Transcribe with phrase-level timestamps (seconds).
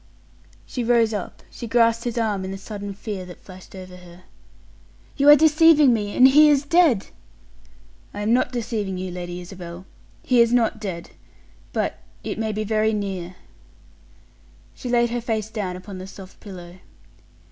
[0.65, 4.23] She rose up she grasped his arm in the sudden fear that flashed over her.
[5.15, 7.09] "You are deceiving me, and he is dead!"
[8.11, 9.85] "I am not deceiving you, Lady Isabel.
[10.23, 11.11] He is not dead,
[11.71, 13.35] but it may be very near."
[14.73, 16.79] She laid her face down upon the soft pillow.